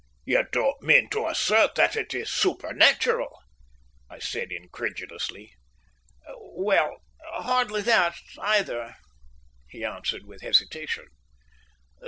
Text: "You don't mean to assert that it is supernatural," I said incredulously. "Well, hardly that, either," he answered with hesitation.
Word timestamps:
"You 0.25 0.43
don't 0.51 0.81
mean 0.81 1.11
to 1.11 1.27
assert 1.27 1.75
that 1.75 1.95
it 1.95 2.11
is 2.15 2.31
supernatural," 2.31 3.37
I 4.09 4.17
said 4.17 4.51
incredulously. 4.51 5.53
"Well, 6.39 7.03
hardly 7.23 7.83
that, 7.83 8.17
either," 8.39 8.95
he 9.67 9.85
answered 9.85 10.25
with 10.25 10.41
hesitation. 10.41 11.05